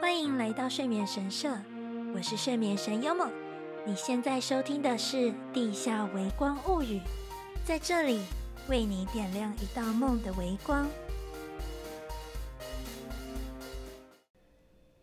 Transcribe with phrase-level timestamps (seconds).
[0.00, 1.56] 欢迎来到睡眠神社，
[2.14, 3.30] 我是睡眠神优梦。
[3.84, 5.16] 你现在收听的是《
[5.52, 6.98] 地下微光物语》，
[7.64, 8.20] 在这里
[8.68, 10.86] 为你点亮一道梦的微光。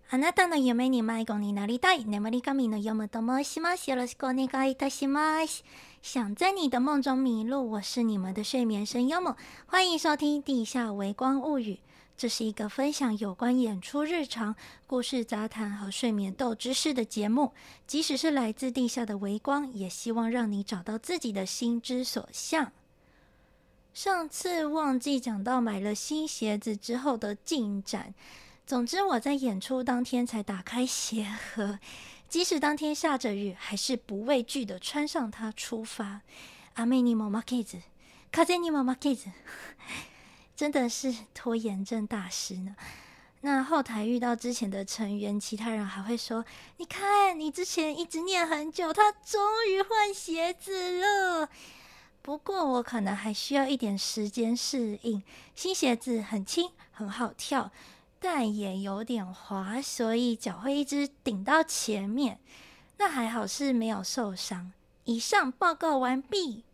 [0.10, 3.90] あなたの梦に迷子になりたい、眠り神のヨムと申します。
[3.90, 5.64] よろしくお愿いいたします。
[6.04, 11.74] 想在你的梦中迷路，我是你们的睡眠神优梦，欢迎收听《地下微光物语》。
[12.18, 14.56] 这是一个分享有关演出日常、
[14.86, 17.54] 故事杂谈和睡眠斗知识的节目。
[17.88, 22.72] 即使是来自地下的微光，也希望让你找到自己的心之所向。
[23.94, 28.14] 上次忘记讲到买了新鞋子之后的进展。
[28.66, 31.80] 总之，我在演出当天才打开鞋盒，
[32.30, 36.22] 即使当天下着雨，还是不畏惧的穿上它出发。
[36.76, 37.82] 雨にも负けず，
[38.32, 39.32] 风にも负けず，
[40.59, 42.75] 真的是 拖延症大师呢。
[43.43, 46.45] 那后台遇到之前的成员，其他人还会说
[46.79, 51.49] ：“你看，你之前一直念很久，他终于换鞋子了。”
[52.21, 55.23] 不过我可能还需要一点时间适应，
[55.55, 57.71] 新鞋子很轻，很好跳。
[58.19, 62.41] 但也有点滑，所以脚会一直顶到前面。
[62.97, 64.73] 那还好是没有受伤。
[65.05, 66.65] 以上报告完毕。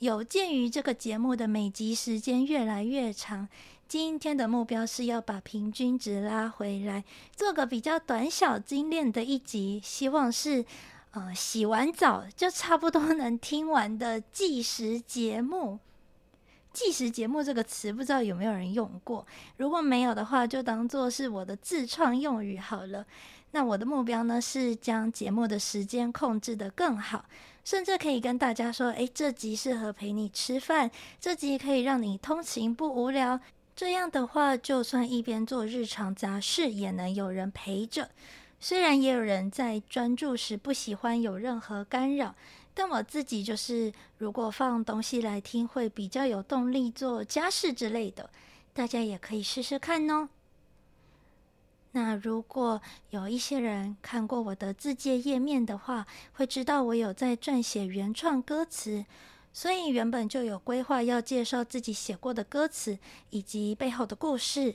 [0.00, 3.48] 有鉴于这个节目的每集时间越来越长，
[3.88, 7.02] 今天的目标是要把平均值拉回来，
[7.34, 9.80] 做个比较短小精炼的一集。
[9.82, 10.62] 希望是，
[11.12, 15.78] 呃，洗完澡就差不多能听完的计时节目。
[16.74, 19.26] 计时节目这个词不知道有没有人用过？
[19.56, 23.06] 如果没有的话，就当做是我的自创用语好了。
[23.52, 27.24] 那我的目标呢，是将节目的时间控制得更好，
[27.66, 33.40] 甚至可以跟大家说：诶，这集适合陪你吃饭，这集可以让你通勤不无聊。
[33.74, 38.08] 这样的话，就算一边做日常杂事，也能有人陪着。
[38.60, 42.36] 虽然也有人在专注时不喜欢有任何干扰。
[42.72, 48.30] 但我自己就是，如果放东西来听，会比较有动力做家事之类的。
[48.72, 50.28] 大家也可以试试看哦。
[51.96, 59.06] 那如果有一些人看过我的自介页面的话，会知道我有在撰写原创歌词，
[59.50, 62.98] 所以原本就有规划要介绍自己写过的歌词
[63.30, 64.74] 以及背后的故事。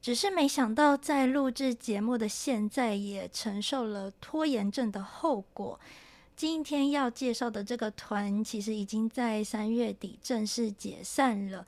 [0.00, 5.78] 只是没想到，在录制节目的现在，也承受了拖延症的后果。
[6.34, 11.66] 今天要介绍的这个团，其实已经在三月底正式解散了。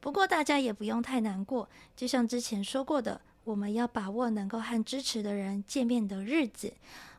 [0.00, 1.66] 不过大家也不用太难过，
[1.96, 6.72] 就像之前说过的，我们要把握能够和支持的人见面的日子。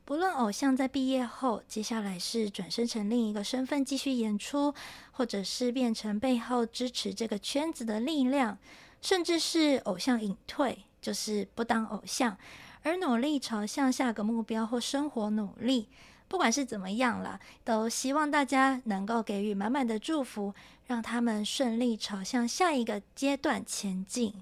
[0.03, 4.73] 不论偶像在毕业后，接下来是转身成另一个身份继续演出，
[5.11, 8.57] 或者是变成背后支持这个圈子的力量，
[9.01, 12.37] 甚至是偶像隐退，就是不当偶像，
[12.83, 15.87] 而努力朝向下个目标或生活努力。
[16.27, 20.53] 不管是怎么样了，都希望大家能够给予满满的祝福，
[20.85, 24.33] 让他们顺利朝向下一个阶段前进。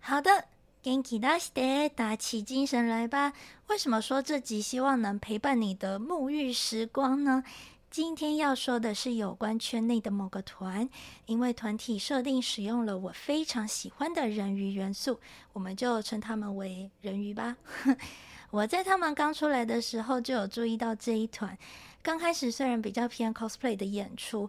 [0.00, 0.46] 好的，
[0.86, 3.32] 元気出して，打起精神来吧。
[3.66, 7.42] 为什么说这集希望能陪伴你的沐浴时光呢？
[7.90, 10.88] 今天要说的是有关圈内的某个团，
[11.24, 15.18] 因为团体设定使用了我非常喜欢的人鱼元素，
[15.52, 17.56] 我们就称他们为人鱼吧。
[18.52, 21.58] 我在他们刚出来的时候就有注意到这一团。
[22.00, 24.48] 刚开始虽然比较偏 cosplay 的演出，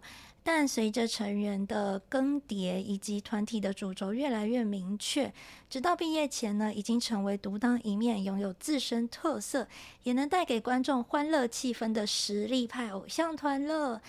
[0.50, 5.30] 但随着成员的更迭以及团体的主轴越来越明确，
[5.68, 9.68] 直到毕业前呢，已经成为独当一面、拥有自身特色，
[10.04, 14.00] 也能带给观众欢乐气氛的实力派偶像团了。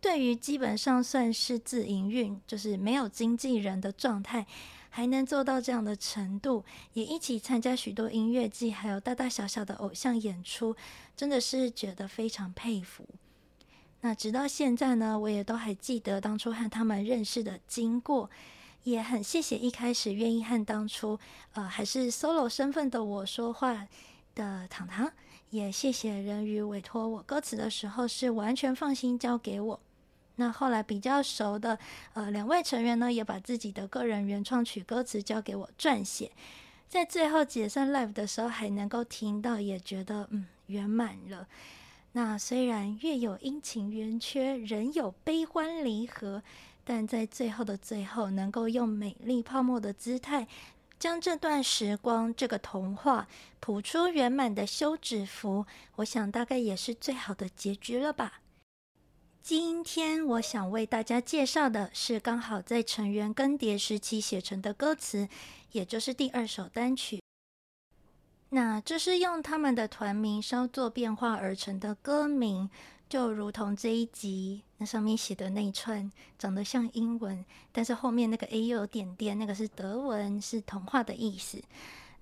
[0.00, 4.44] 对于基本上算是自营运，就是没有经纪人的状态。
[4.90, 10.74] 还能做到这样的程度，也一起参加许多音乐季，还有大大小小的偶像演出，
[11.16, 13.06] 真的是觉得非常佩服。
[14.04, 18.28] 那直到现在呢，我也都还记得当初和他们认识的经过，
[18.82, 21.18] 也很谢谢一开始愿意和当初
[21.54, 23.88] 呃还是 solo 身份的我说话
[24.34, 25.10] 的糖糖，
[25.48, 29.80] 也谢谢人鱼委托我歌词的时候是完全放心交给我。
[30.36, 31.78] 那后来比较熟的
[32.12, 36.30] 呃两位成员呢，也把自己的个人原创曲歌词交给我撰写，
[36.90, 41.48] 在最后解散 live 的时候还能够听到，也觉得嗯圆满了。
[42.16, 46.44] 那虽然月有阴晴圆缺，人有悲欢离合，
[46.84, 50.46] 但在最后的最后，能够用美丽泡沫的姿态，
[50.96, 53.26] 将这段时光这个童话
[53.58, 55.66] 谱出圆满的休止符，
[55.96, 58.42] 我想大概也是最好的结局了吧。
[59.42, 65.28] 今天我想为大家介绍的是刚好在成员更迭时期写成的歌词，
[65.72, 67.23] 也就是第二首单曲。
[68.54, 72.70] 那这是用他们的团名稍作变化而成的歌名，
[73.08, 76.08] 就如同这一集那上面写的那一串，
[76.38, 81.60] 长得像英文，但是后面那个 A 又有点点，那个是德文，是童话的意思。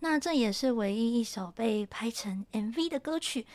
[0.00, 3.46] 那这也是唯一一首被拍成 MV 的歌曲，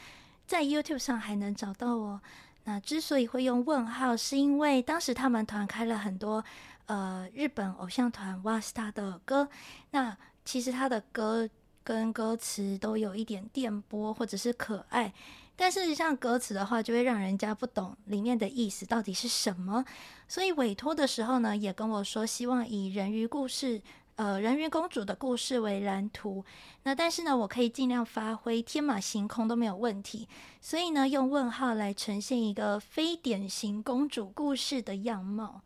[0.46, 2.22] 在 YouTube 上还能找到哦。
[2.66, 6.46] 那之所以会用问号，是因为当时他们团开了很多
[6.86, 9.50] 呃日本偶像团 WASTA 的歌，
[9.90, 10.16] 那
[10.46, 11.50] 其实他的歌。
[11.88, 15.14] 跟歌词都有一点电波或者是可爱，
[15.56, 19.86] 但是像歌词的话，就会让人家不懂里面的意思到底是什么。
[20.28, 23.82] 所以委托的时候呢，也跟我说希望以人鱼故事，
[24.18, 26.44] 呃，人鱼公主的故事为蓝图。
[26.84, 30.28] 那但是呢，我可以尽量发挥天马行空都没有问题。
[30.60, 35.62] 所以呢，用问号来呈现一个非典型公主故事的样貌。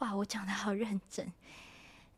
[0.00, 1.32] 哇，我讲得好认真。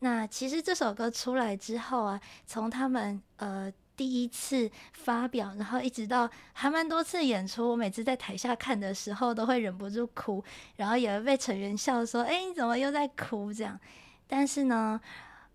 [0.05, 10.43] 那其实这首歌出来之后啊，从他们呃第一次发表，然后一直到还蛮多次演出，我每次在台下看的时候都会忍不住哭，
[10.75, 13.79] 然后也会被成员笑说：“哎，你怎么又在哭？”这样。
[14.27, 15.01] 但是呢，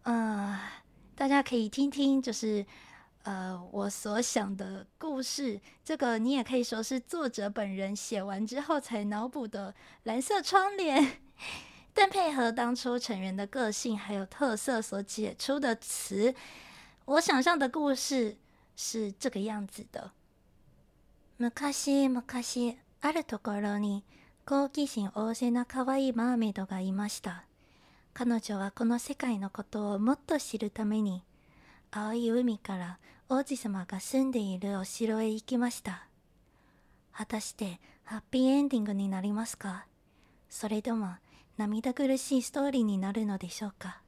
[0.02, 0.60] 呃，
[1.14, 2.66] 大家可以听听，就是
[3.22, 9.72] 呃我所想的故事，这个你也可以说是作者本人写完之后才脑补的
[10.02, 11.20] 蓝色窗帘。
[11.92, 16.34] 但配合当初成员的个性还有特色所解出的词，
[17.04, 18.36] 我想象的故事
[18.76, 20.12] 是这个样子的：
[21.38, 24.04] 昔昔あるところに
[24.44, 27.44] 好奇心旺盛な可爱いマーメイドがいました。
[28.12, 31.22] 彼女はこの世界のことをもっと知るために
[31.90, 32.98] 青い海から
[33.28, 36.06] 王子様が住んでいるお城へ行きました。
[37.12, 39.86] 果たしてハッピーエンディングになりますか？
[40.48, 41.14] それとも
[41.59, 44.01] 涙苦しいストーリーになるのでしょうか？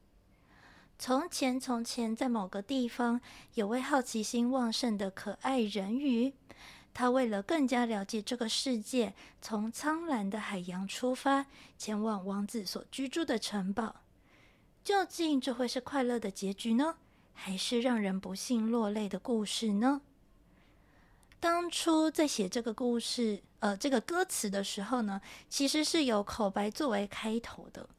[0.98, 3.20] 从前，从前，在某个地方，
[3.54, 6.34] 有位好奇心旺盛的可爱人鱼。
[6.92, 11.46] 他为了更加了解这个世界，从苍蓝的海洋出发，
[11.76, 14.02] 前往王子所居住的城堡。
[14.82, 16.96] 究竟这会是快乐的结局呢，
[17.34, 20.00] 还是让人不幸落泪的故事呢？
[21.43, 25.19] 当初在写这个故事，呃，这个歌词的时候呢，
[25.49, 27.89] 其实是有口白作为开头的。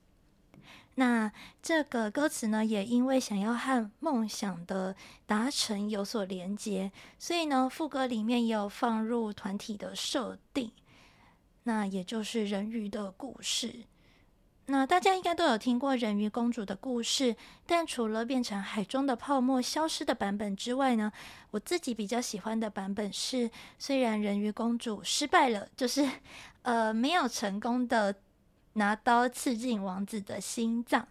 [0.94, 1.30] 那
[1.60, 4.96] 这个歌词呢，也因为想要和梦想的
[5.26, 10.72] 达成有所连接，所以呢，副歌里面也有放入团体的设定，
[11.64, 13.84] 那也就是人鱼的故事。
[14.66, 21.12] 那大家应该都有听过人鱼公主的故事，但除了变成海中的泡沫消失的版本之外呢，
[21.50, 26.08] 我自己比较喜欢的版本是，虽然人鱼公主失败了，就是
[26.62, 28.14] 呃没有成功的
[28.72, 31.06] 拿刀刺进王子的心脏，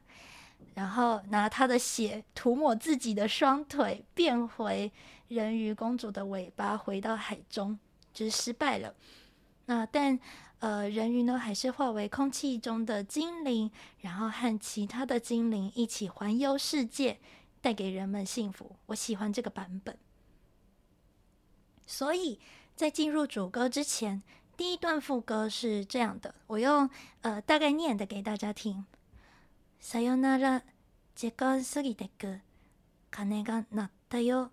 [0.74, 4.92] 然后拿他的血涂抹自己的双腿，变回
[5.28, 7.78] 人鱼公主的尾巴回到海中，
[8.12, 8.96] 就是失败了。
[9.67, 10.19] 那但。
[10.61, 13.71] 呃，人鱼呢，还是化为空气中的精灵，
[14.01, 17.21] 然后和其他的精灵一起环游世界，
[17.61, 18.75] 带给人们幸福。
[18.87, 19.97] 我喜欢这个版本。
[21.87, 22.41] 所以
[22.75, 24.21] 在进入主歌之前，
[24.57, 26.91] 第一段副歌是这样的，我用
[27.21, 28.85] 呃大概念的给大家听。
[29.81, 30.63] さよなら、
[31.15, 32.41] 时间过ぎてく、
[33.13, 34.51] 钟が鸣ったよ。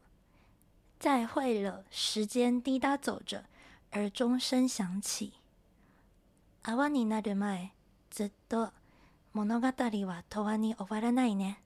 [0.99, 3.45] 再会了，时间滴答走着，
[3.92, 5.32] 而钟声响起。
[6.62, 7.72] 泡になる前、
[8.10, 8.70] ずっと
[9.32, 11.62] 物语は永远に终わらないね。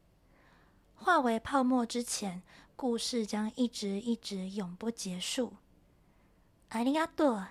[0.97, 2.43] 化为泡沫之前，
[2.76, 5.52] 故事将一直一直永不结束。
[6.71, 7.47] ありがとう。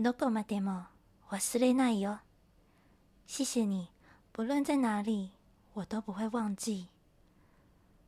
[0.00, 0.84] どこまでも
[1.28, 2.20] 忘れないよ。
[3.26, 3.88] 谢谢你，
[4.32, 5.32] 不论在哪里，
[5.74, 6.88] 我都不会忘记。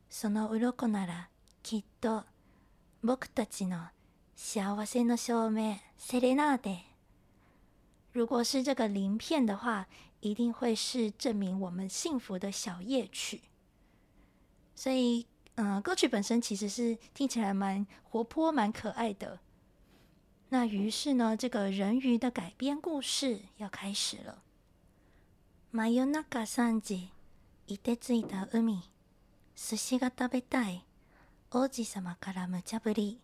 [0.08, 1.28] その鳞なら
[1.62, 2.24] きっと
[3.04, 3.88] 仆たちの
[4.39, 6.79] 幸せの证明、セレナーデ。
[8.11, 9.87] 如果是这个鳞片的话，
[10.21, 13.41] 一定会是证明我们幸福的小夜曲。
[14.75, 15.25] 所以，
[15.55, 19.39] 嗯、呃，歌曲本身其实是听起来蛮活泼、蛮可爱的。
[20.49, 24.43] 那于是呢，这个人鱼的改编故事要开始了。
[25.71, 27.09] 真夜中三时、
[27.67, 28.83] 冻てついた海、
[29.55, 30.83] 寿司が食べたい、
[31.51, 33.19] 王子様から无茶ぶり。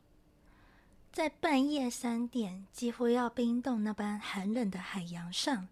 [1.12, 5.68] 在半夜三点，几乎要冰冻那般寒冷的海洋上，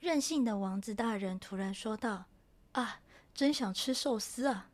[0.00, 3.00] 任性的王子大人突然说道：“啊，
[3.34, 4.70] 真想吃寿司啊！”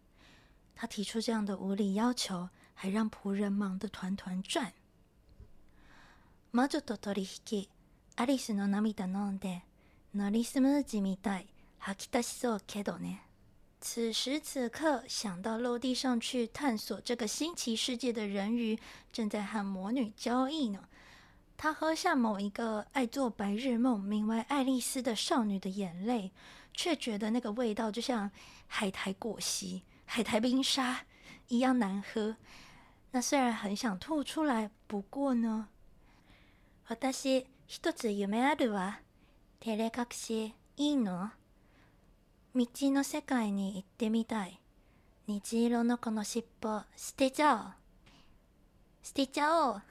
[0.75, 4.73] 他提出这样的无理要求，还让仆人忙得团团转。
[6.53, 7.69] 魔女と取引、
[8.17, 9.63] アリスの涙饮んで、
[10.15, 11.47] ノリスムージみたい、
[11.79, 13.23] 吐き出しそうけどね。
[13.81, 18.79] 此时此刻，想到陆地上去探索这个新奇世界的人鱼，
[19.13, 20.89] 正在和魔女交易呢。
[21.57, 26.33] 他喝下某一个爱做白日梦、名为爱丽丝的少女的眼泪，
[26.75, 28.31] 却觉得那个味道就像
[28.67, 31.07] 海苔果昔、海苔冰沙
[31.49, 32.37] 一样难喝。
[33.13, 35.69] 那虽然很想吐出来，不过呢，
[36.89, 38.97] 私一つ梦あるわ。
[39.61, 41.31] 照れ隠しいいの？
[42.55, 44.61] 未知の世界に行ってみたい。
[45.27, 47.73] 虹色のこの尻尾舍てちゃおう。
[49.03, 49.83] 舍てちゃおう。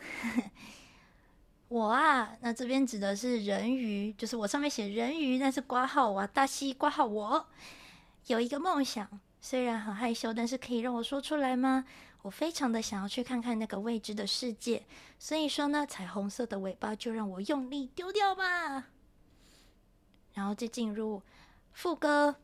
[1.67, 7.47] 我啊，那这边指的是人鱼，就是我上面写人鱼，但是括号哇大西括号我
[8.27, 11.85] 有一个梦想，虽然很害羞，但是可以让我说出来吗？
[12.21, 14.83] 我非常的想要去看看那个未知的世界，
[15.19, 18.85] 所以说呢，彩虹色的尾巴就让我用力丢掉吧。
[20.33, 21.21] 然后就进入
[21.73, 22.35] 副歌。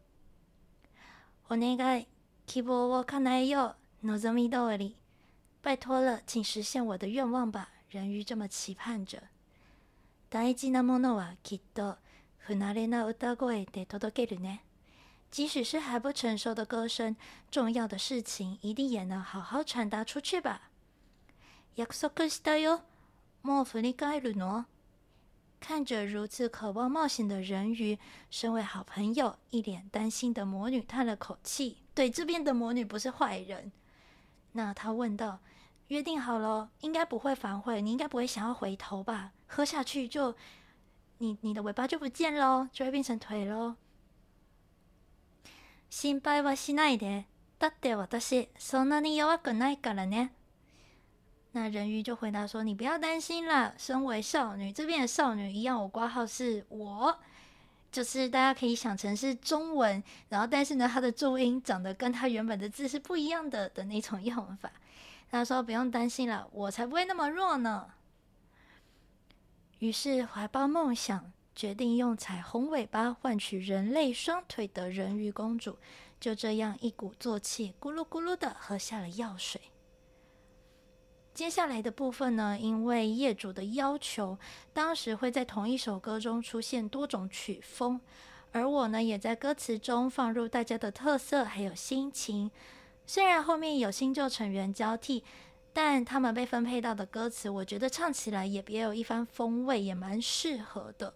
[1.49, 2.09] お愿い、
[2.47, 4.97] 希望を叶えよう、望み通り。
[5.63, 7.71] 拜托了，请实现我的愿望吧。
[7.89, 9.23] 人鱼这么期盼着。
[10.29, 11.97] 大事なものはきっと
[12.39, 14.65] 不惯れな歌声で届けるね。
[15.31, 17.15] 即使是还不成熟的歌声，
[17.51, 20.71] 重要的事情一定也能好好传达出去吧。
[21.77, 22.83] 约束したよ。
[23.43, 24.65] もう振り返るの？
[25.60, 27.98] 看着如此渴望冒险的人鱼，
[28.30, 31.78] 身为好朋友，一脸担心的魔女叹了口气。
[31.94, 33.72] 对，这边的魔女不是坏人。
[34.54, 39.32] 那她问道：“约定好了，应该不会反悔，你应该不会想要回头吧？
[39.48, 40.36] 喝下去就，
[41.20, 43.76] 你你的尾巴就不见喽，就会变成腿喽。”
[45.90, 47.26] 心配はしないで。
[47.60, 50.34] だって私そんなに弱くないからね。
[51.57, 57.19] 那人鱼就回答说：“你不要担心啦，身为少女，这边的少女一样，我挂号是我，
[57.91, 64.71] 就是大家可以想成是中文，然后但是呢，它的注音长得跟它原本的字是不一样的的那种用法。
[65.31, 67.87] 他说不用担心了，我才不会那么弱呢。
[69.79, 75.79] 于是怀抱梦想，决定用彩虹尾巴换取人类双腿的人鱼公主，
[76.21, 79.59] 就这样一鼓作气，咕噜咕噜的喝下了药水。”
[81.37, 84.39] 接下来的部分呢，因为业主的要求，
[84.73, 88.01] 当时会在同一首歌中出现多种曲风，
[88.53, 92.51] 而我呢，也在歌词中放入大家的特色还有心情。
[93.05, 95.23] 虽然后面有新旧成员交替，
[95.75, 101.13] 但他们被分配到的歌词，我觉得唱起来也别有一番风味，也蛮适合的。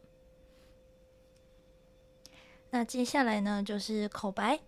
[2.69, 4.61] 那接下来呢，就是口白。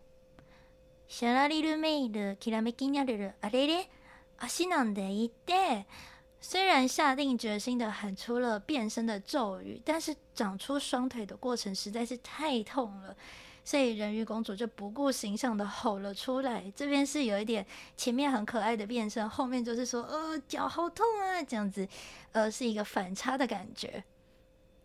[4.46, 5.86] 西囊的一代，
[6.40, 13.16] 虽然下定决心的喊出了变身的咒语，但是长出双腿的过程实在是太痛了，
[13.64, 16.70] 所以人鱼公主就不顾形象的吼了出来。
[16.74, 17.64] 这边是有一点
[17.96, 21.86] 前面很可爱的变身，后面就是说呃脚好痛啊这样子，
[22.32, 24.02] 呃是一个反差的感觉，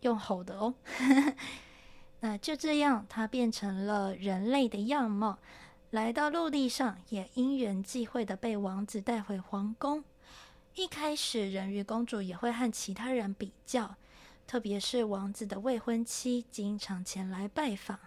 [0.00, 0.74] 用吼的哦。
[2.20, 5.38] 那就这样，它变成了人类的样貌。
[5.90, 10.04] 来到陆地上，也因缘际会的被王子带回皇宫。
[10.74, 13.96] 一开始，人鱼公主也会和其他人比较，
[14.46, 17.98] 特别是王子的未婚妻经常前来拜访。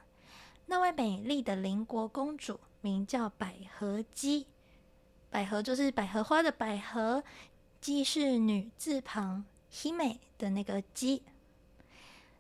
[0.68, 4.46] 那位美丽的邻国公主名叫百合姬，
[5.32, 7.24] 百合就是百合花的百合，
[7.82, 11.24] 姬是女字旁希美的那个姬。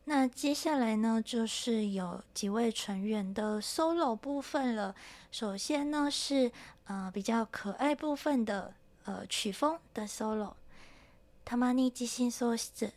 [0.04, 4.94] 那接下来呢，就是有几位成员的 solo 部分了。
[5.32, 6.52] 首先呢是
[6.86, 8.72] 呃比较可爱部分的
[9.04, 10.54] 呃曲风的 solo。
[11.44, 12.92] たまに自信丧失、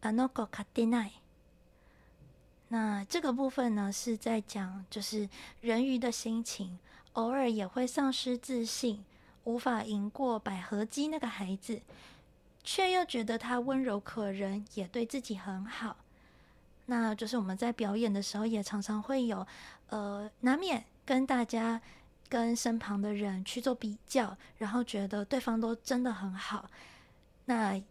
[0.00, 1.12] あの子胜てない。
[2.68, 5.28] 那这个部分呢是在讲就是
[5.60, 6.78] 人鱼的心情，
[7.12, 9.04] 偶尔也会丧失自信，
[9.44, 11.80] 无法赢过百合姬那个孩子，
[12.62, 15.96] 却又觉得他温柔可人，也对自己很好。
[16.91, 19.47] 那就是我们在表演的时候，也常常会有，
[19.87, 21.81] 呃，难免跟大家、
[22.27, 26.69] 跟身旁的人去做比较，然后觉得对方都真的很好。
[27.45, 27.81] 那，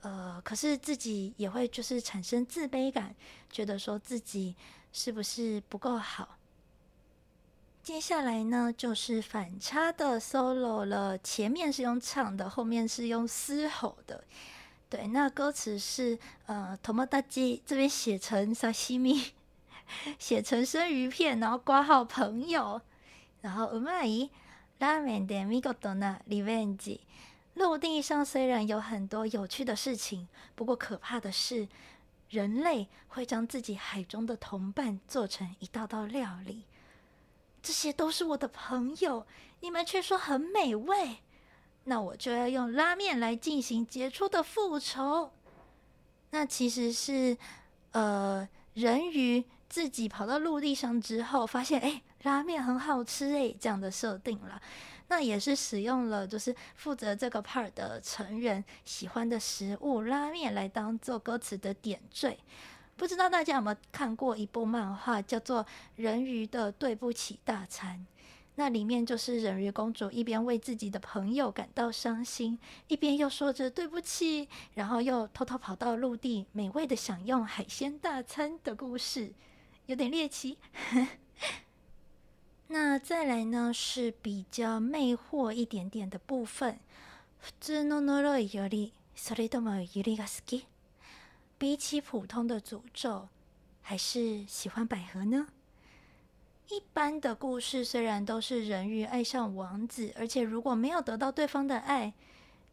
[0.00, 3.14] 呃，可是自己也会就是产生自卑感，
[3.48, 4.56] 觉得说自己
[4.92, 6.36] 是不是不够好。
[7.80, 14.24] 接下来呢，就是反差的 solo 了，前面是用唱的，后面是用嘶吼的。
[14.89, 19.31] 对，那歌词是呃，トモダチ这边写成沙西米，
[20.19, 22.81] 写成生鱼片，然后括号朋友，
[23.41, 24.29] 然后うまい
[24.79, 26.99] ラーメンで见事なリベンジ。
[27.55, 31.67] 陆地上虽然有很多有趣的事情，不过可怕的是，
[32.29, 36.65] 人类会将自己海中的同伴做成一道道料理。
[37.61, 39.25] 这些都是我的朋友，
[39.61, 41.19] 你们却说很美味，
[41.88, 45.32] 那我就要用拉面来进行杰出的复仇。
[46.30, 47.36] 那其实是，
[47.92, 54.60] 呃，人鱼自己跑到陆地上之后，发现哎，拉面很好吃哎，这样的设定了。
[55.08, 62.38] 那也是使用了就是负责这个 part 的成员喜欢的食物拉面来当做歌词的点缀。
[62.94, 65.64] 不知道大家有没有看过一部漫画，叫做
[65.96, 68.06] 《人鱼的对不起大餐》。
[68.58, 79.32] 那里面就是人鱼公主一边为自己的朋友感到伤心，一边又说着对不起，然后又偷偷跑到陆地美味的享用海鲜大餐的故事，
[79.86, 80.58] 有点猎奇。
[82.66, 86.80] 那再来呢，是比较魅惑一点点的部分。
[91.56, 93.28] 比起普通的诅咒，
[93.82, 95.46] 还是喜欢百合呢？
[96.70, 102.12] 一般的故事虽然都是人鱼爱上王子，而且如果没有得到对方的爱，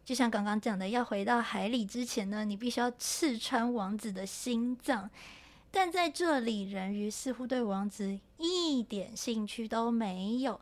[0.04, 5.10] 就像刚刚讲的，要回到海里之前呢，你必须要刺穿王子的心脏。
[5.72, 10.60] 但在这里，人鱼似乎对王子一点兴趣都没有。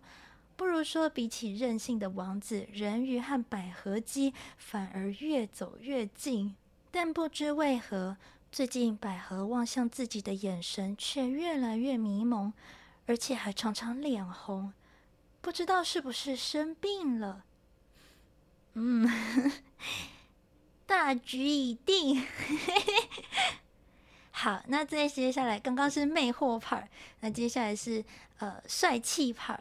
[0.56, 6.56] 不如说，比起任性的王子，人鱼和百合姬反而越走越近。
[6.92, 8.16] 但不知为何，
[8.52, 12.54] 最近百合望向自己的眼神却越来越迷蒙，
[13.07, 14.73] 而且还常常脸红，
[15.41, 17.45] 不知道是不是生病了。
[18.75, 19.11] 嗯，
[20.87, 22.25] 大局已定。
[24.31, 26.87] 好，那再接下来，刚刚是魅惑 part，
[27.21, 28.05] 那接下来是
[28.39, 29.61] 呃帅气 part。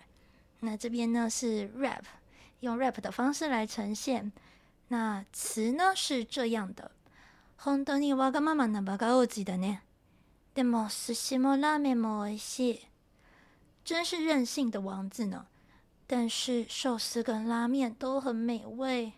[0.60, 2.04] 那这边呢是 rap，
[2.60, 4.32] 用 rap 的方式来呈现。
[4.90, 6.92] 那词呢是这样的。
[7.58, 9.82] 本当にわがままなバカ王子だね。
[10.54, 12.88] でも寿司もラーメンも美味しい。
[13.85, 15.47] 真是任性的王子呢。
[16.07, 19.13] 但是寿司跟拉面都很美味。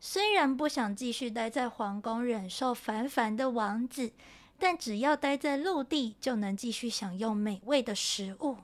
[0.00, 4.12] 虽然不想继续待在皇宫忍受烦烦的王子，
[4.58, 8.56] 但只要待在陆地，就能继续享用美味的食物。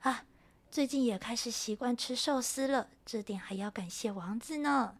[0.00, 0.24] 啊，
[0.70, 4.96] 最近也开始习惯吃寿司了，这点还要感谢王子呢。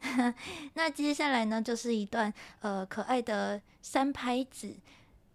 [0.72, 4.74] 那接下来呢，就是一段呃可爱的三拍子，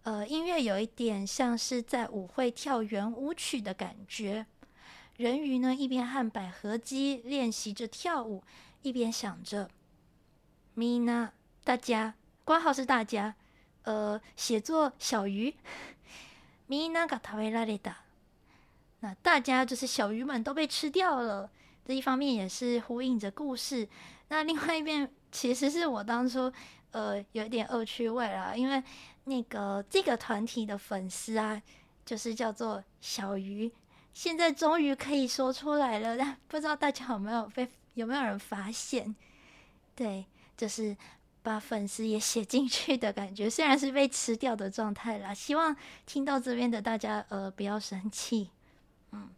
[0.05, 4.45] 呃音乐有一点像是在舞会跳圆舞曲的感觉。
[5.17, 8.43] 人鱼呢一边和百合姬练习着跳舞，
[8.81, 9.69] 一边想着：
[10.73, 11.31] 咪娜，
[11.63, 13.35] 大家，括号是大家，
[13.83, 15.53] 呃写作小鱼，
[16.65, 17.93] 咪娜が食べられた。
[19.01, 21.51] 那大家就是小鱼们都被吃掉了。
[21.85, 23.87] 这一方面也是呼应着故事。
[24.29, 26.51] 那另外一边其实是我当初
[26.91, 28.81] 呃有一点恶趣味啦，因为
[29.25, 31.61] 那个这个团体的粉丝啊，
[32.05, 33.71] 就是叫做小鱼，
[34.13, 39.15] 现在终于可以说出来了，但不知道大家有没有被有没有人发现？
[39.95, 40.25] 对，
[40.57, 40.95] 就是
[41.43, 45.75] 把粉丝也写进去的感觉，虽然是被吃掉的状态啦，希望
[46.05, 48.49] 听到这边的大家呃不要生气，
[49.11, 49.29] 嗯，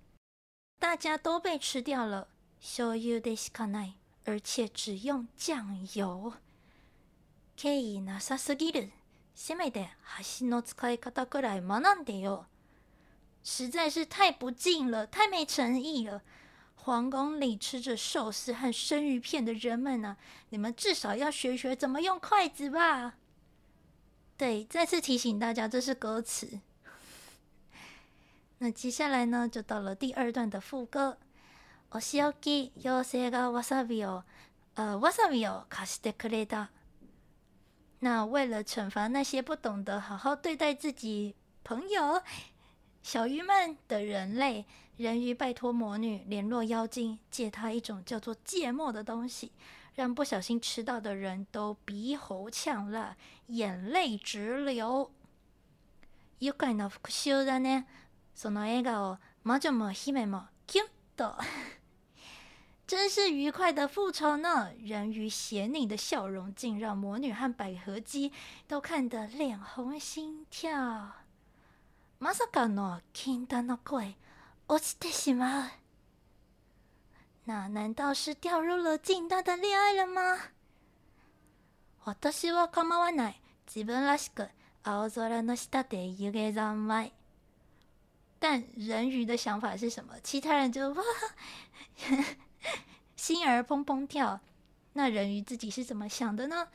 [0.80, 2.28] 大家都被吃掉了，
[2.62, 3.94] 醤油でしかない。
[4.26, 6.36] 而且只用酱油，
[7.58, 8.92] 敬意なさすぎる。
[9.38, 12.46] せめて箸の使い方くらい学んでよ。
[13.44, 16.22] 实在是太不敬了，太没诚意了。
[16.76, 20.18] 皇宫里吃着寿司和生鱼片的人们呢、啊，
[20.50, 23.16] 你们至少要学学怎么用筷子吧。
[24.38, 26.60] 对，再次提醒大家，这是歌词。
[28.58, 31.18] 那接下来呢，就到了第二段的副歌。
[31.92, 34.24] お仕置き妖精がわさびを，
[34.76, 36.70] 呃，わさびを贷してくれた。
[38.00, 42.22] 那为了惩罚那些不懂得好好对待自己朋友
[43.02, 44.66] 小鱼们的人类，
[44.98, 49.52] 人鱼拜托魔女联络妖精，借他一种叫做芥末的东西，
[49.96, 53.16] 让不小心吃到的人都鼻喉呛辣，
[53.48, 55.12] 眼泪直流。
[56.40, 57.86] 愉快な复讐だね。
[58.36, 61.38] その笑颜、魔女も姫もキュンと。
[62.88, 64.72] 真是愉快的复仇呢！
[64.78, 68.32] 人鱼邪佞的笑容，竟让魔女和百合姬
[68.68, 71.14] 都看得脸红心跳。
[72.20, 74.16] まさかの禁断の恋、
[74.68, 75.70] 落ちてしまう。
[77.46, 80.38] 那难道是掉入了禁断的恋爱了吗？
[82.06, 83.42] 私は构わない。
[83.66, 84.50] 自分らしく
[84.84, 87.14] 青空の下で汤気三昧。
[88.40, 90.20] 但人鱼的想法是什么？
[90.22, 91.04] 其他人就哇。
[93.17, 94.41] 心儿砰砰跳，
[94.93, 96.69] 那人鱼自己是怎么想的呢？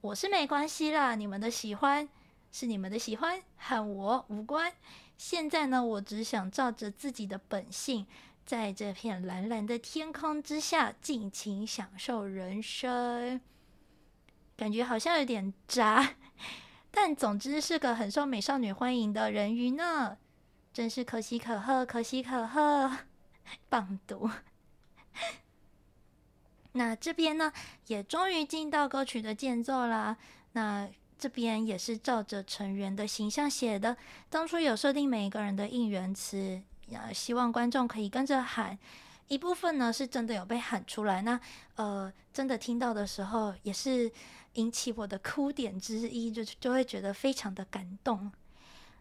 [0.00, 2.08] 我是没关系啦，你们的喜欢
[2.52, 4.72] 是你们的喜欢，和我无关。
[5.16, 8.06] 现在呢，我只想照着自己的本性，
[8.44, 13.40] 在这片蓝蓝的天空之下尽情享受人生。
[14.56, 16.16] 感觉好像有点渣，
[16.90, 20.18] 但总之是个很受美少女欢迎的人鱼呢，
[20.72, 22.98] 真是可喜可贺，可喜可贺，
[23.70, 24.30] 棒读。
[26.72, 27.52] 那这边呢，
[27.86, 30.16] 也终于进到歌曲的间奏啦。
[30.52, 33.96] 那这边也是照着成员的形象写的，
[34.28, 36.60] 当初有设定每一个人的应援词，
[36.92, 38.78] 呃，希望观众可以跟着喊。
[39.28, 41.40] 一部分呢是真的有被喊出来，那
[41.76, 44.10] 呃，真的听到的时候，也是
[44.54, 48.30] 引起我的哭点之一，就就会觉得非常的感动。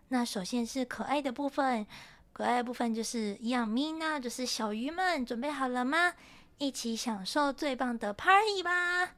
[0.09, 1.85] 那首先是可爱的部分，
[2.32, 6.14] 可爱的部分就是一样咪呢，就是小鱼们准备好了吗？
[6.58, 9.14] 一起享受最棒的 party 吧！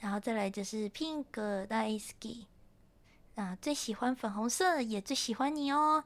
[0.00, 1.88] 然后再来就是 pink 大好
[2.20, 2.44] き，
[3.34, 6.04] 啊，最喜欢粉红色，也最喜欢你哦。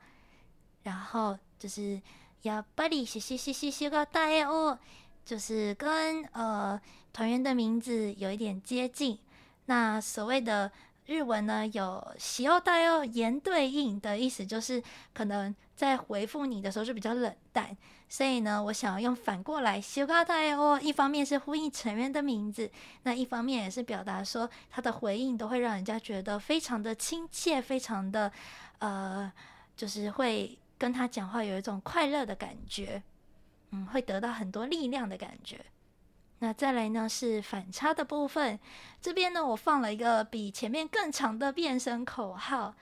[0.83, 2.01] 然后就是。
[2.43, 4.79] やっぱりしししししがたい哦，
[5.27, 6.81] 就是跟呃
[7.13, 9.19] 团员的名字有一点接近。
[9.67, 10.73] 那所谓的
[11.05, 14.83] 日文呢，有喜おたい哦，言对应的意思就是
[15.13, 17.77] 可能 在回复你的时候就比较冷淡。
[18.09, 22.71] 所以呢，我想要用反过来しがたい哦，一方面是呼应成员的名字，
[23.03, 28.33] 那一方面也是表达说他的回应都会让人家觉得非常的亲切，非常的
[28.79, 29.33] 呃，
[29.77, 30.57] 就是会。
[30.81, 33.03] 跟他讲话有一种快乐的感觉，
[33.71, 35.63] 嗯，会得到很多力量的感觉。
[36.39, 38.59] 那再来呢是反差的部分，
[38.99, 42.75] 这边呢我放了一个比前面更长的变身口号，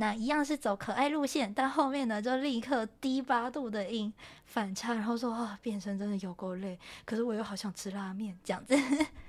[0.00, 4.14] 那一样是走可爱路线，但后面呢就立刻低八度的音
[4.46, 8.76] 反差，然后说啊、变身真的有够累，可是我又好想吃拉面这样子。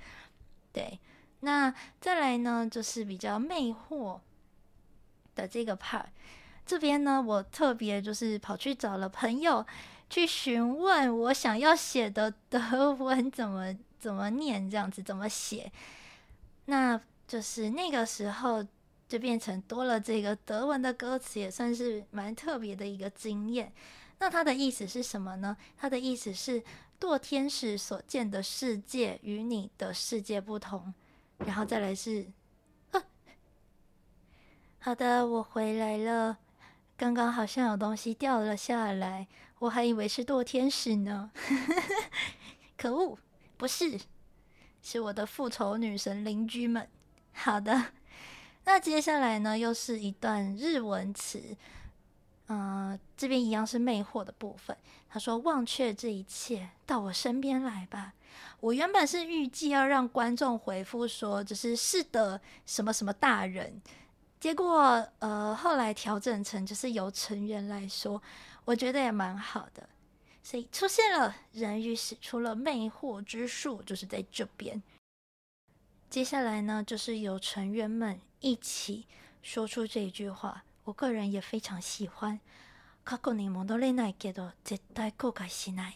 [0.72, 1.00] 对，
[1.40, 4.20] 那再来呢就是比较魅惑
[5.34, 6.06] 的这个 part。
[6.64, 9.66] 这边呢，我特别就是跑去找了朋友
[10.08, 15.72] 去询问我想要写的德文怎么怎么念，这样子怎么写。
[16.66, 18.64] 那就是那个时候
[19.10, 23.72] 就变成多了这个德文的歌词，也算是蛮特别的一个经验。
[24.20, 25.56] 那它的意思是什么呢？
[25.76, 26.62] 它的意思是
[27.00, 30.94] 堕天使所见的世界与你的世界不同。
[31.38, 32.28] 然后再来是，
[34.78, 36.38] 好的，我回来了。
[36.96, 39.26] 刚刚好像有东西掉了下来，
[39.58, 41.32] 我还以为是堕天使呢。
[42.78, 43.18] 可恶，
[43.56, 43.98] 不是，
[44.80, 46.88] 是我的复仇女神邻居们。
[47.32, 47.86] 好的，
[48.72, 51.56] 那接下来呢，又是一段日文词。
[52.46, 54.76] 嗯、呃，这边一样是魅惑的部分。
[55.08, 58.14] 他说：“忘却这一切，到我身边来吧。”
[58.60, 63.82] 我原本是预计要让观众回复说：“就是是的，什么什么大人。”
[64.38, 68.22] 结果，呃，后来调整成就是由成员来说，
[68.64, 69.88] 我觉得也蛮好的，
[70.44, 74.80] 所以出现了人鱼使出了魅惑之术，就是在这边。
[76.08, 79.05] 接下来呢，就是由成员们一起
[79.41, 82.39] 说出这一句话，我个人也非常喜欢。
[83.03, 85.95] 过去に戻れないけど绝対后悔しない。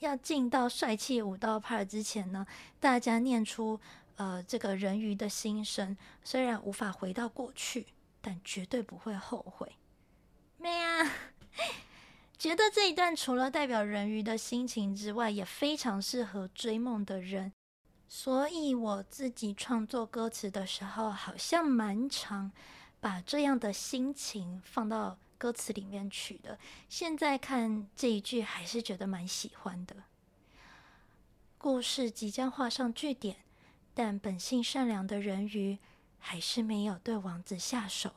[0.00, 2.46] 要进到帅气舞蹈 part 之前呢，
[2.80, 3.80] 大家念出。
[4.16, 7.86] 呃，这个人鱼的心声，虽然无法回到过去，
[8.20, 9.72] 但绝对不会后悔。
[10.56, 11.10] 没啊，
[12.38, 17.52] 觉得这一段除了代表人鱼的心情之外，也非常适合追梦的人。
[18.08, 22.52] 所以我自己创作歌词的时候，好像蛮常
[23.00, 26.58] 把这样的心情放到歌词里面去的。
[26.88, 29.96] 现在看这一句，还是觉得蛮喜欢的。
[31.58, 33.44] 故事即将画上句点。
[33.96, 35.78] 但本性善良的人鱼
[36.18, 38.10] 还是没有对王子下手。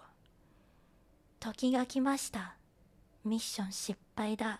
[1.40, 2.56] 时が来ました。
[3.24, 4.58] ミッション失败だ。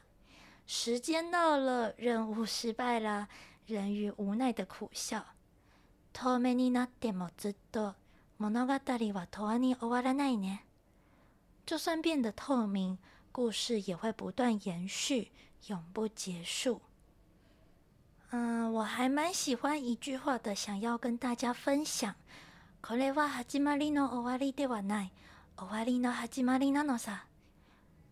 [0.68, 3.28] 时间到了，任务失败了。
[3.66, 5.24] 人鱼无奈的苦笑。
[6.14, 7.96] 透明になってもずっと
[8.38, 10.66] 物语は永远に终わらないね。
[11.66, 12.98] 就算变得透明，
[13.32, 15.32] 故事也会不断延续，
[15.68, 16.82] 永不结束。
[18.32, 22.16] 嗯，我还蛮喜欢一句话的，想要跟大家分享。
[22.82, 25.12] これは始まりの终わりではない。
[25.56, 27.26] 终わりの始まりなのさ。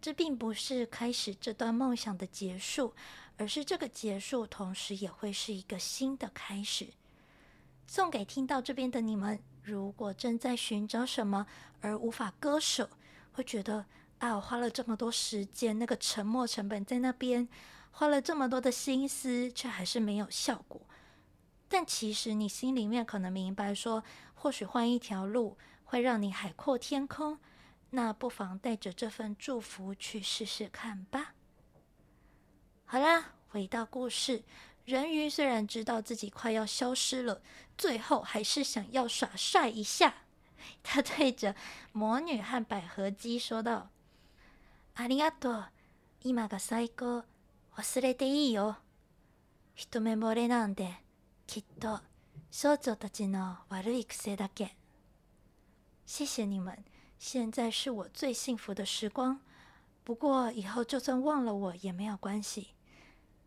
[0.01, 2.93] 这并不是开始这段梦想的结束，
[3.40, 6.88] 而是这个结束同时也会是一个新的开始。
[7.86, 11.46] 送给听到这边的你们，如果正在寻找什么
[11.80, 12.90] 而无法割舍，
[13.32, 13.86] 会觉得
[14.18, 17.48] 啊，我花了这么多时间，那个沉没成本在那边。
[17.90, 20.82] 花了这么多的心思，却还是没有效果。
[21.66, 27.38] 但其实你心里面可能明白说，或许换一条路会让你海阔天空。
[27.88, 31.32] 那不妨带着这份祝福去试试看吧。
[32.89, 34.43] 好啦，回到故事，
[34.85, 37.41] 人鱼虽然知道自己快要消失了，
[37.77, 40.13] 最后还是想要耍帅一下。
[40.83, 41.55] 他对着
[41.91, 43.87] 魔女和百合姬说道：“
[44.95, 45.65] ありがとう。
[46.21, 47.25] 今が最高。
[47.75, 48.77] 忘れていいよ。
[49.75, 51.03] 一目惚れなんて
[51.45, 51.99] きっと
[52.49, 54.69] 少女たちの悪い癖だけ。”
[56.07, 56.83] 谢谢你们，
[57.17, 59.41] 现在是我最幸福的时光。
[60.03, 62.69] 不过以后就算忘了我也没有关系。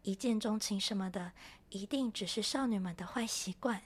[0.03, 1.33] 一见钟情什么的，
[1.69, 3.81] 一定只是少女们的坏习惯。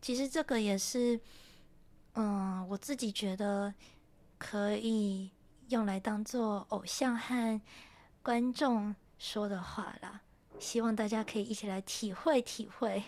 [0.00, 1.20] 其实这个也是。
[2.14, 3.72] 嗯，我自己觉得
[4.38, 5.30] 可以
[5.68, 7.60] 用来当做偶像和
[8.24, 10.20] 观众说的话啦，
[10.58, 13.04] 希望大家可以一起来体会体会。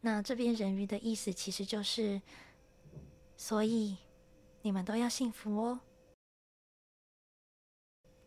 [0.00, 2.20] 那这边人鱼的意思其实就是，
[3.36, 3.96] 所以
[4.62, 5.80] 你们都要幸福哦。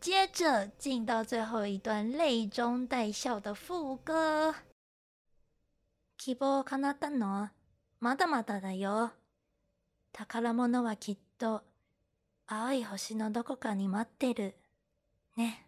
[0.03, 4.55] 接着进到最后一段泪中带笑的副歌。
[6.17, 7.49] 希望叶ったの
[7.99, 9.11] まだまだだよ。
[10.11, 11.63] 宝物はきっと
[12.47, 14.55] 青い星のどこかに待ってる。
[15.37, 15.67] ね，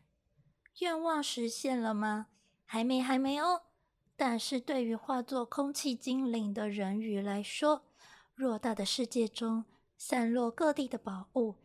[0.80, 2.28] 愿望实现了吗？
[2.66, 3.62] 还没，还没哦。
[4.16, 7.84] 但是对于化作空气精灵的人鱼来说，
[8.38, 9.66] 偌大的世界中
[9.98, 11.56] 散落各地的宝物，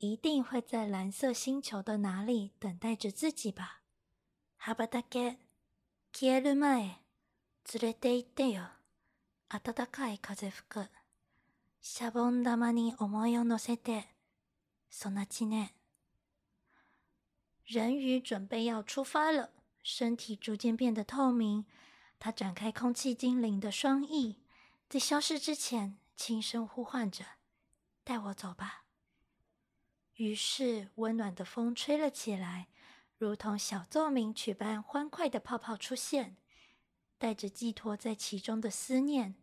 [0.00, 3.82] 一定会在蓝色星球的哪里等待着自己吧。
[4.58, 5.38] 羽ばたけ、
[6.12, 7.00] 消える前、
[7.64, 8.70] 连れて行ってよ。
[9.48, 10.88] 暖かい风吹く。
[11.80, 14.08] シャボン玉に思いを乗せて，
[14.90, 15.74] そなちね。
[17.64, 19.50] 人鱼准备要出发了，
[19.82, 21.64] 身体逐渐变得透明。
[22.18, 24.40] 他展开空气精灵的双翼，
[24.88, 27.24] 在消失之前，轻声呼唤着：“
[28.04, 28.79] 带我走吧。”
[30.21, 32.67] ”。于是，温暖的风吹了起来，
[33.17, 36.37] 如同小奏鸣曲般欢快的泡泡出现，
[37.17, 39.33] 带着寄托在其中的思念。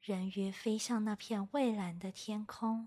[0.00, 2.86] 人鱼飞向那片蔚蓝的天空。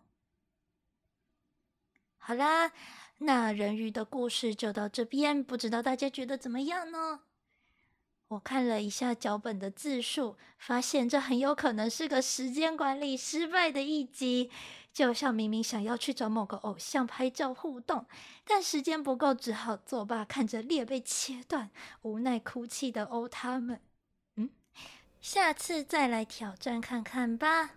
[2.18, 2.72] 好啦，
[3.18, 7.24] 那人鱼的故事就到这边，不知道大家觉得怎么样呢？
[8.30, 14.50] 我看了一下脚本的字数，发现这很有可能是个时间管理失败的一集。
[14.92, 18.06] 就像明明想要去找某个偶像拍照互动，
[18.46, 21.70] 但时间不够，只好作罢，看着脸被切断，
[22.02, 23.82] 无奈哭泣的欧他们。
[24.38, 24.50] 嗯
[25.20, 27.72] 下次再来挑战看看吧。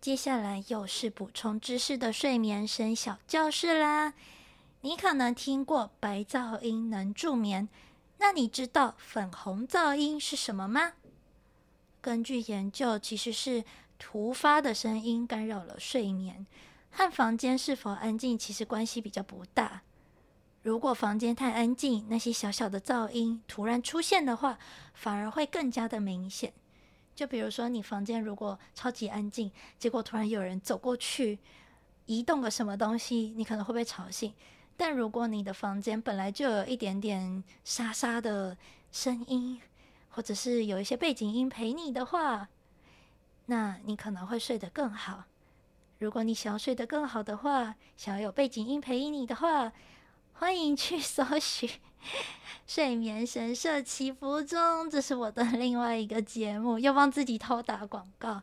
[0.00, 4.14] 接下来又是补充知识的睡眠声小教室啦。
[4.82, 7.68] 你可能听过白噪音能助眠，
[8.20, 10.92] 那你知道粉红噪音是什么吗？
[12.02, 13.64] 根据研究，其实是
[13.98, 16.46] 突发的声音干扰了睡眠，
[16.90, 19.80] 和房间是否安静其实关系比较不大。
[20.62, 24.58] 如果房间太安静，那些小小的噪音突然出现的话，
[24.92, 26.52] 反而会更加的明显。
[27.14, 31.38] 就比如说，你房间如果超级安静，结果突然有人走过去，
[32.04, 34.34] 移动个什么东西，你可能会被吵醒。
[34.80, 38.56] 但如果你的房间本来就有一点点沙沙的
[38.90, 39.60] 声音，
[40.08, 42.48] 或者是有一些背景音陪你的话，
[43.44, 45.24] 那你可能会睡得更好。
[45.98, 49.70] 如果你想要睡得更好的话，想要有背景音陪你的话，
[50.32, 51.68] 欢迎去搜寻
[52.66, 58.40] 《睡眠神社祈福中》，这是我的另外一个节目，又帮自己偷打广告。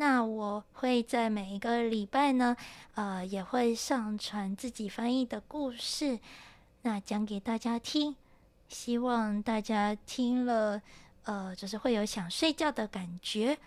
[0.00, 2.56] 那我会在每一个礼拜呢，
[2.94, 6.18] 呃，也会上传自己翻译的故事，
[6.80, 8.16] 那讲给大家听。
[8.66, 10.80] 希望大家听了，
[11.24, 13.58] 呃，就是会有想睡觉的感觉，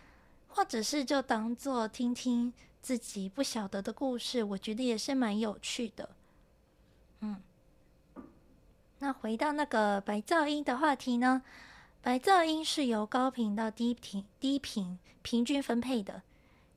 [0.47, 6.09] 或者是就当做听听自己不晓得的故事，我觉得也是蛮有趣的。
[7.19, 7.39] 嗯，
[8.97, 11.43] 那回到那个白噪音的话题呢？
[12.05, 16.21] 白噪音是由高频到低频、低频平均分配的，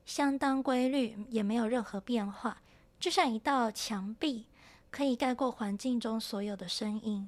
[0.05, 2.61] 相当规律，也没有任何变化，
[2.97, 4.45] 就像一道墙壁，
[4.89, 7.27] 可以盖过环境中所有的声音。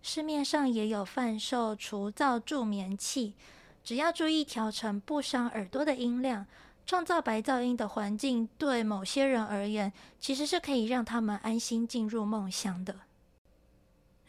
[0.00, 3.34] 市面上也有贩售除噪助眠器，
[3.82, 6.46] 只要注意调成不伤耳朵的音量。
[6.86, 12.94] 创造白噪音的环境，对某些人而言，其实是可以让他们安心进入梦乡的。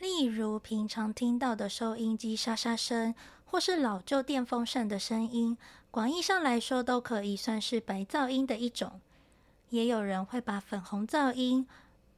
[0.04, 5.58] 例如，平常听到的收音机沙沙声，或是老旧电风扇的声音，
[5.90, 9.00] 广义上来说，都可以算是白噪音的一种。
[9.70, 11.66] 也有人会把粉红噪音、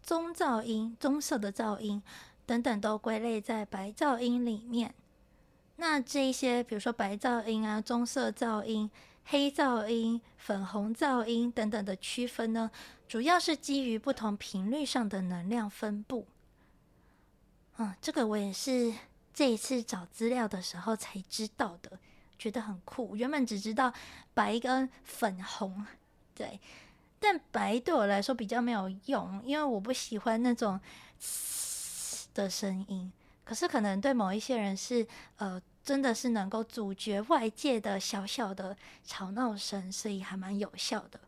[0.02, 2.02] 棕噪音、棕色的噪音
[2.48, 4.96] 等等都归类在白噪音里面。
[5.76, 8.90] 那这一些，比如说白噪音啊、棕色噪音。
[9.28, 12.70] 黑噪音、粉红噪音等等的区分呢，
[13.08, 16.28] 主要是基于不同频率上的能量分布。
[17.78, 18.94] 嗯，这个我也是
[19.34, 22.00] 这一次找资料的时候才知道的，
[22.40, 23.16] 觉得很酷。
[23.16, 23.94] 原本只知道
[24.34, 25.86] 白跟粉红，
[26.34, 26.60] 对，
[27.20, 30.80] 但白对我来说比较没有用，因为我不喜欢那种
[31.20, 33.12] 嘶的声音。
[33.44, 41.20] 可是可能对某一些人是，呃，真的是能够阻绝外界的小小的吵闹声，所以还蛮有效的。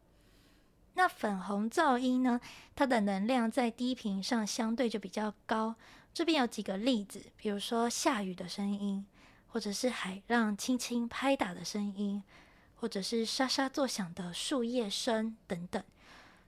[0.94, 2.40] 那粉红噪音呢，
[2.74, 5.76] 它的能量在低频上相对就比较高。
[6.18, 9.06] 这边有几个例子，比如说下雨的声音，
[9.50, 12.24] 或者是海浪轻轻拍打的声音，
[12.78, 15.84] 或者是沙沙作响的树叶声等等。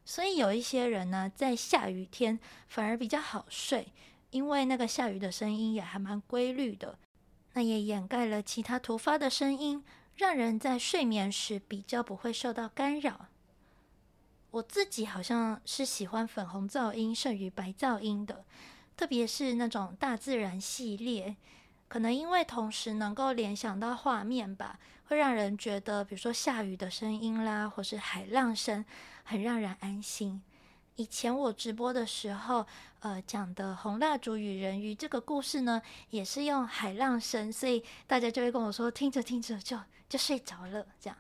[0.04, 3.94] 所以有一些人呢，在下雨天反而比较好睡，
[4.32, 6.98] 因为那个下雨的声音也还蛮规律的，
[7.54, 9.84] 那也掩盖了其他突发的声音，
[10.16, 13.28] 让人在睡眠时比较不会受到干扰。
[14.50, 18.44] 我自己好像是喜欢粉红噪音胜于白噪音的。
[19.00, 21.34] 特别是那种大自然系列，
[21.88, 28.84] 可能因为同时能够联想到画面吧，会让人觉得，比如说下雨的声音啦，或是海浪声，
[29.24, 30.42] 很让人安心。
[30.98, 32.68] 以前我直播的时候，
[33.00, 41.18] 呃，讲的《红蜡烛与人鱼》这个故事呢，也是用海浪声，所以大家就会跟我说，听着听着就就睡着了，这样。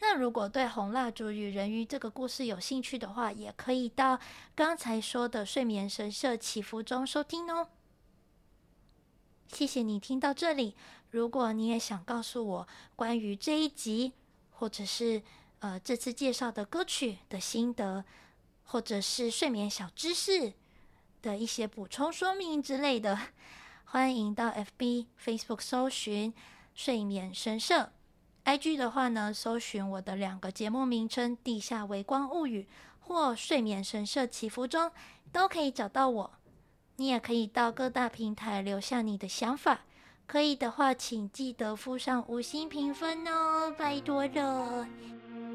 [0.00, 4.18] 那如果对《红蜡烛与人鱼》这个故事有兴趣的话，也可以到
[4.54, 7.68] 刚才说的睡眠神社祈福中收听哦。
[9.48, 10.76] 谢谢你听到这里。
[11.10, 14.12] 如果你也想告诉我关于这一集，
[14.50, 15.22] 或者是
[15.58, 18.04] 呃这次介绍的歌曲的心得，
[18.64, 20.52] 或者是睡眠小知识
[21.22, 23.18] 的一些补充说明之类的，
[23.84, 26.32] 欢迎到 FB、Facebook 搜寻
[26.74, 27.90] 睡眠神社。
[28.47, 32.61] IG 的话呢，搜寻我的两个节目名称《地下微光物语》
[32.99, 34.87] 或《睡眠神社祈福中》，
[35.31, 36.31] 都可以找到我。
[36.97, 39.79] 你也可以到各大平台留下你的想法，
[40.27, 44.85] 可以的话，请记得附上五星评分哦，拜托了。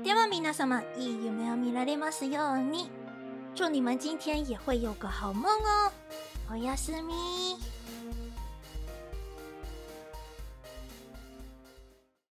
[0.02, 2.88] では皆様、いい梦を见られますように。
[3.54, 5.92] 祝你们今天也会有个好梦哦，
[6.50, 7.71] おやすみ。